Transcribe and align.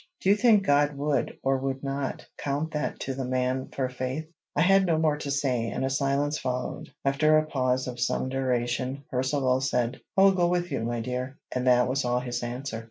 Do 0.19 0.29
you 0.31 0.35
think 0.35 0.65
God 0.65 0.97
would, 0.97 1.37
or 1.43 1.59
would 1.59 1.83
not, 1.83 2.25
count 2.35 2.71
that 2.71 2.99
to 3.01 3.13
the 3.13 3.23
man 3.23 3.67
for 3.71 3.87
faith?" 3.87 4.27
I 4.55 4.61
had 4.61 4.87
no 4.87 4.97
more 4.97 5.15
to 5.17 5.29
say, 5.29 5.67
and 5.69 5.85
a 5.85 5.91
silence 5.91 6.39
followed. 6.39 6.89
After 7.05 7.37
a 7.37 7.45
pause 7.45 7.85
of 7.85 7.99
some 7.99 8.27
duration, 8.27 9.03
Percivale 9.11 9.61
said, 9.61 10.01
"I 10.17 10.23
will 10.23 10.31
go 10.31 10.47
with 10.47 10.71
you, 10.71 10.83
my 10.83 11.01
dear;" 11.01 11.37
and 11.51 11.67
that 11.67 11.87
was 11.87 12.03
all 12.03 12.19
his 12.19 12.41
answer. 12.41 12.79